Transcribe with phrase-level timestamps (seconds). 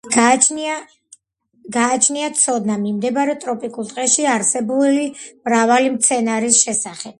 [0.13, 7.09] გააჩნიათ ცოდნა მიმდებარე ტროპიკულ ტყეში არსებული მრავალი მცენარის შესახებ.